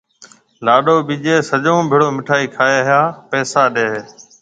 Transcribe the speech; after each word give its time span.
لاڏو 0.65 0.95
ٻيجيَ 1.07 1.35
سڊوئون 1.49 1.81
ڀيڙو 1.91 2.07
مِٺائِي 2.17 2.45
کائيَ 2.55 2.79
ھيَََ 2.87 2.99
ھان 3.05 3.17
پيسا 3.29 3.61
ڏَي 3.73 3.85
ھيََََ 3.93 4.01